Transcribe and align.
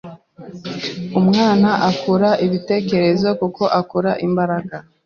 Umwana 1.19 1.69
akura 1.89 2.29
ibitekerezo 2.45 3.27
kuko 3.39 3.63
"akura 3.79 4.11
imbaraga 4.27 4.75